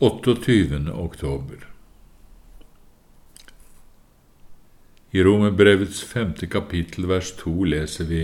[0.00, 0.92] 28.
[0.94, 1.66] oktober.
[5.10, 8.20] I Romerbrevets femte kapittel vers to leser vi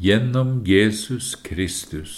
[0.00, 2.14] Gjennom Jesus Kristus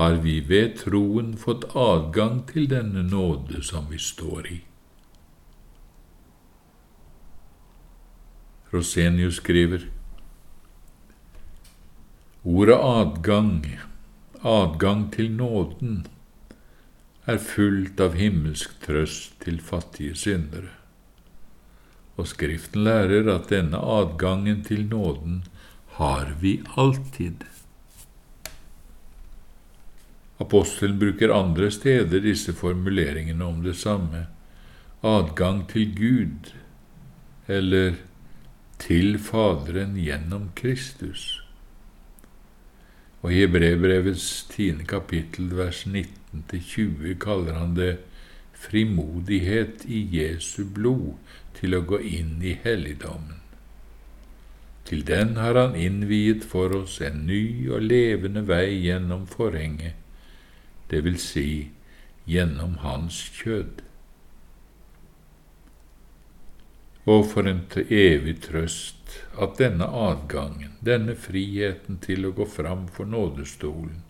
[0.00, 4.58] har vi ved troen fått adgang til denne nåde som vi står i.
[8.72, 9.90] Rosenius skriver
[12.42, 13.58] Ordet adgang
[14.42, 16.06] adgang til nåden,
[17.26, 20.72] er fullt av himmelsk trøst til fattige syndere.
[22.18, 25.44] Og Skriften lærer at denne adgangen til nåden
[25.98, 27.44] har vi alltid.
[30.42, 34.26] Apostelen bruker andre steder disse formuleringene om det samme,
[35.02, 36.50] adgang til Gud,
[37.46, 37.94] eller
[38.82, 41.41] til Faderen gjennom Kristus.
[43.22, 47.92] Og i Hebrevbrevets tiende kapittel, vers 19-20, kaller han det
[48.58, 51.14] frimodighet i Jesu blod
[51.58, 53.38] til å gå inn i helligdommen.
[54.86, 59.94] Til den har han innviet for oss en ny og levende vei gjennom forhenget,
[60.90, 61.70] det vil si
[62.28, 63.80] gjennom hans kjød.
[67.04, 73.08] Og for en evig trøst at denne adgangen, denne friheten til å gå fram for
[73.10, 74.04] nådestolen,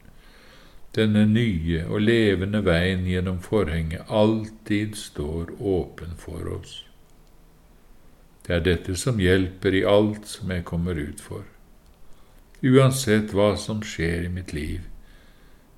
[0.93, 6.83] denne nye og levende veien gjennom forhenget alltid står åpen for oss.
[8.45, 11.47] Det er dette som hjelper i alt som jeg kommer ut for.
[12.63, 14.83] Uansett hva som skjer i mitt liv,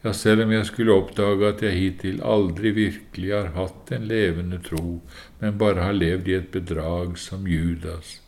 [0.05, 4.59] ja, selv om jeg skulle oppdage at jeg hittil aldri virkelig har hatt en levende
[4.65, 4.99] tro,
[5.41, 8.19] men bare har levd i et bedrag som Judas,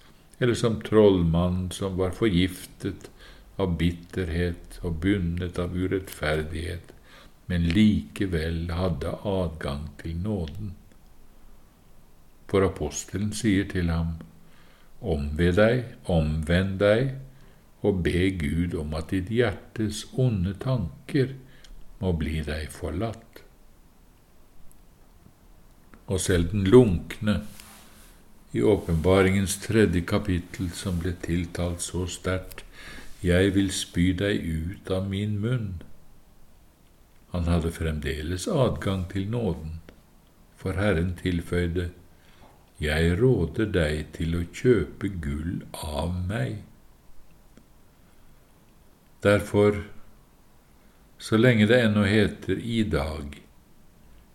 [0.41, 3.11] eller som trollmannen som var forgiftet
[3.61, 6.93] av bitterhet og bundet av urettferdighet,
[7.47, 10.73] men likevel hadde adgang til nåden.
[12.49, 14.17] For apostelen sier til ham,
[15.07, 17.11] Omved deg, omvend deg,
[17.85, 21.35] og be Gud om at ditt hjertes onde tanker
[22.01, 23.43] må bli deg forlatt.
[26.07, 27.41] Og selv den lunkne
[28.57, 32.63] i åpenbaringens tredje kapittel, som ble tiltalt så sterkt,
[33.25, 35.81] Jeg vil spy deg ut av min munn.
[37.33, 39.81] Han hadde fremdeles adgang til nåden,
[40.57, 41.91] for Herren tilføyde,
[42.81, 46.61] Jeg råder deg til å kjøpe gull av meg.
[49.25, 49.81] Derfor
[51.19, 53.43] så lenge det ennå heter i dag,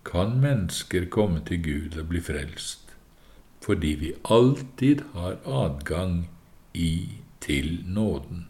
[0.05, 2.95] kan mennesker komme til Gud og bli frelst,
[3.61, 6.23] fordi vi alltid har adgang
[6.73, 8.47] i til nåden.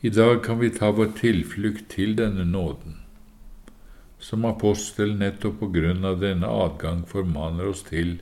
[0.00, 3.00] I dag kan vi ta vår tilflukt til denne nåden,
[4.18, 8.20] som apostelen nettopp på grunn av denne adgang formaner oss til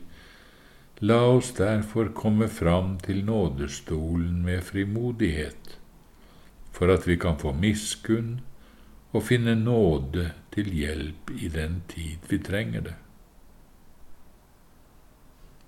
[1.00, 5.76] La oss derfor komme fram til nådestolen med frimodighet,
[6.72, 8.38] for at vi kan få miskunn
[9.12, 12.94] og finne nåde til hjelp i den tid vi trenger det.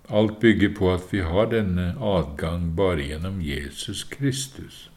[0.08, 4.90] Alt bygger på at vi har denne adgang bare gjennom Jesus Kristus,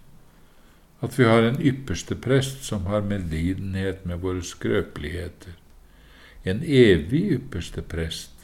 [1.04, 5.60] at vi har en ypperste prest som har medlidenhet med våre skrøpeligheter,
[6.46, 8.41] en evig ypperste prest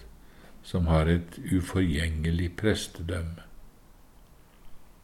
[0.67, 3.45] som har et uforgjengelig prestedømme.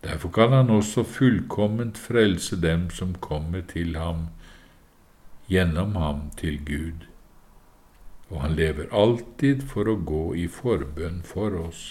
[0.03, 4.27] Derfor kan han også fullkomment frelse dem som kommer til ham
[5.47, 7.07] gjennom ham til Gud,
[8.29, 11.83] og han lever alltid for å gå i forbønn for oss.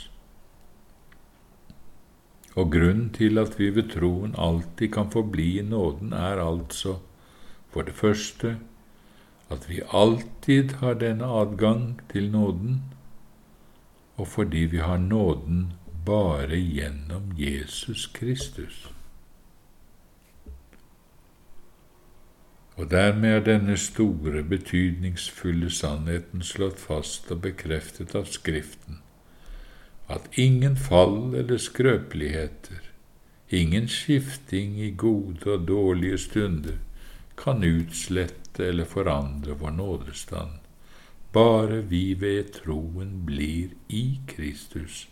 [2.52, 6.98] Og grunnen til at vi ved troen alltid kan forbli i nåden, er altså
[7.72, 8.58] for det første
[9.52, 12.82] at vi alltid har denne adgang til nåden,
[14.16, 15.72] og fordi vi har nåden
[16.06, 18.90] bare gjennom Jesus Kristus.
[22.76, 29.02] Og dermed er denne store, betydningsfulle sannheten slått fast og bekreftet av Skriften,
[30.08, 32.80] at ingen fall eller skrøpeligheter,
[33.50, 36.80] ingen skifting i gode og dårlige stunder
[37.36, 40.61] kan utslette eller forandre vår nådestand
[41.32, 45.06] bare vi ved troen blir i Kristus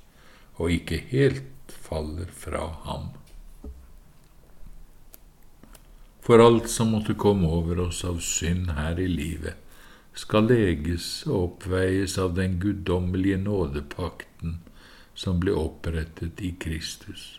[0.61, 3.09] og ikke helt faller fra ham.
[6.21, 9.57] For alt som måtte komme over oss av synd her i livet,
[10.15, 14.59] skal leges og oppveies av den guddommelige nådepakten
[15.15, 17.39] som ble opprettet i Kristus.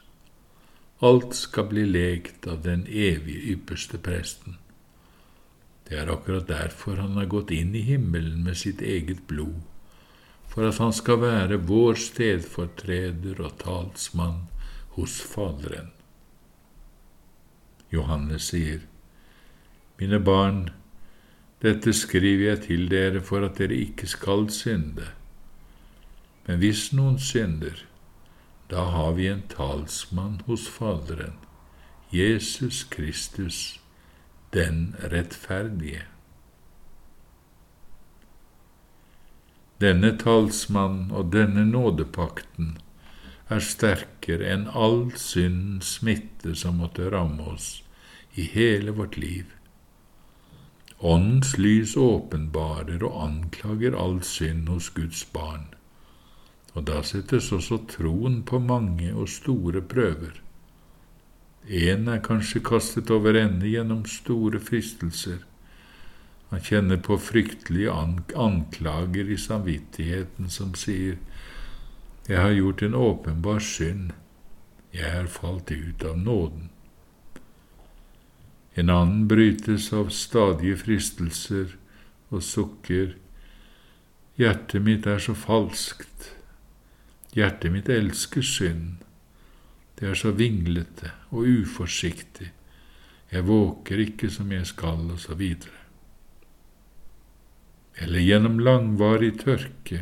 [1.01, 4.57] Alt skal bli lekt av den evige ypperste presten.
[5.91, 9.57] Det er akkurat derfor han har gått inn i himmelen med sitt eget blod,
[10.47, 14.45] for at han skal være vår stedfortreder og talsmann
[14.95, 15.89] hos Faderen.
[17.91, 18.85] Johannes sier,
[19.99, 20.69] Mine barn,
[21.59, 25.11] dette skriver jeg til dere for at dere ikke skal synde.
[26.47, 27.83] Men hvis noen synder,
[28.71, 31.35] da har vi en talsmann hos Faderen,
[32.15, 33.80] Jesus Kristus,
[34.53, 36.03] den rettferdige.
[39.81, 42.75] Denne talsmann og denne nådepakten
[43.50, 47.69] er sterkere enn all syndens smitte som måtte ramme oss
[48.36, 49.48] i hele vårt liv.
[51.01, 55.65] Åndens lys åpenbarer og anklager all synd hos Guds barn,
[56.75, 60.38] og da settes også troen på mange og store prøver.
[61.67, 65.43] En er kanskje kastet over ende gjennom store fristelser.
[66.49, 67.91] Han kjenner på fryktelige
[68.35, 71.17] anklager i samvittigheten som sier,
[72.27, 74.11] Jeg har gjort en åpenbar synd,
[74.93, 76.69] jeg er falt ut av nåden.
[78.75, 81.77] En annen brytes av stadige fristelser
[82.29, 83.15] og sukker,
[84.41, 86.31] Hjertet mitt er så falskt,
[87.35, 89.01] hjertet mitt elsker synd.
[90.01, 92.48] Det er så vinglete og uforsiktig,
[93.31, 95.77] jeg våker ikke som jeg skal, og så videre.
[98.01, 100.01] Eller gjennom langvarig tørke,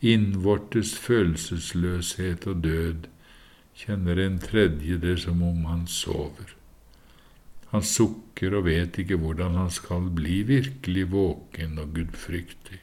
[0.00, 3.08] innvortes følelsesløshet og død,
[3.76, 6.54] kjenner en tredje det som om han sover.
[7.74, 12.78] Han sukker og vet ikke hvordan han skal bli virkelig våken og gudfryktig.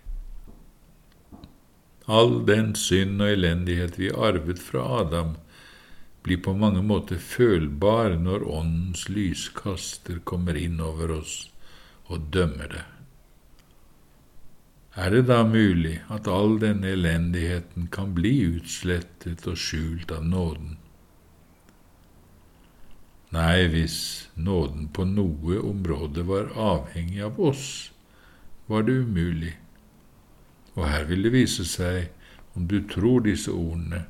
[2.11, 5.37] All den synd og elendighet vi arvet fra Adam,
[6.23, 11.35] blir på mange måter følbar når Åndens lyskaster kommer inn over oss
[12.07, 12.83] og dømmer det.
[14.95, 20.77] Er det da mulig at all denne elendigheten kan bli utslettet og skjult av nåden?
[23.33, 23.97] Nei, hvis
[24.37, 27.65] nåden på noe område var avhengig av oss,
[28.69, 29.55] var det umulig.
[30.77, 32.11] Og her vil det vise seg,
[32.53, 34.03] om du tror disse ordene,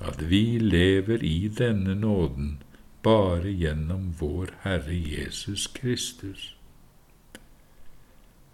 [0.00, 2.58] at vi lever i denne nåden
[3.02, 6.54] bare gjennom vår Herre Jesus Kristus.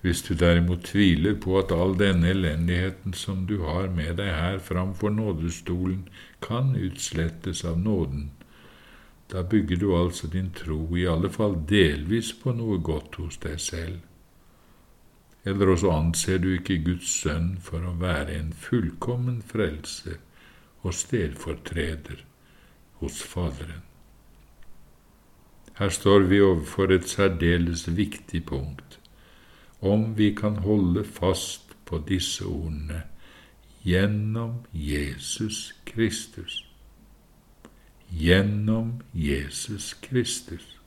[0.01, 4.59] Hvis du derimot tviler på at all denne elendigheten som du har med deg her
[4.63, 6.05] framfor nådestolen,
[6.43, 8.31] kan utslettes av nåden,
[9.33, 13.59] da bygger du altså din tro i alle fall delvis på noe godt hos deg
[13.61, 13.99] selv.
[15.43, 20.21] Eller også anser du ikke Guds sønn for å være en fullkommen frelser,
[20.83, 22.25] og stedfortreder
[22.93, 23.83] hos Faderen.
[25.79, 29.01] Her står vi overfor et særdeles viktig punkt,
[29.81, 33.03] om vi kan holde fast på disse ordene
[33.85, 36.63] gjennom Jesus Kristus.
[38.11, 40.81] Gjennom Jesus Kristus.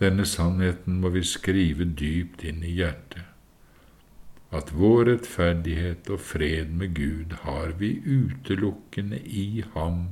[0.00, 3.31] Denne sannheten må vi skrive dypt inn i hjertet
[4.52, 10.10] at vår rettferdighet og fred med Gud har vi utelukkende i Ham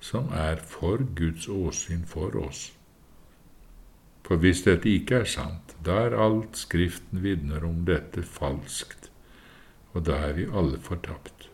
[0.00, 2.72] som er for Guds åsyn for oss.
[4.26, 9.10] For hvis dette ikke er sant, da er alt Skriften vitner om dette falskt,
[9.94, 11.46] og da er vi alle fortapt.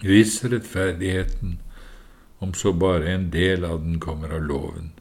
[0.00, 1.58] Hvis rettferdigheten,
[2.40, 4.94] om så bare en del av den kommer av loven,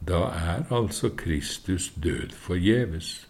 [0.00, 3.28] da er altså Kristus død forgjeves.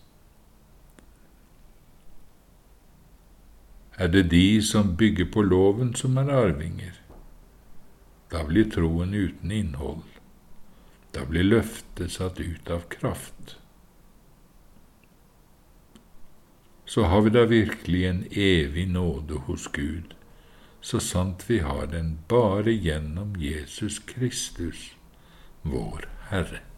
[3.97, 6.97] Er det de som bygger på loven, som er arvinger.
[8.33, 10.07] Da blir troen uten innhold.
[11.13, 13.57] Da blir løftet satt ut av kraft.
[16.85, 20.15] Så har vi da virkelig en evig nåde hos Gud,
[20.81, 24.93] så sant vi har den bare gjennom Jesus Kristus,
[25.63, 26.72] vår Herre.